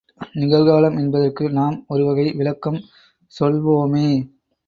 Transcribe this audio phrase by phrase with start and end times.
[0.33, 2.79] நிகழ்காலம் என்பதற்கு நாம் ஒரு வகை விளக்கம்
[3.33, 4.07] சொல்வோமே!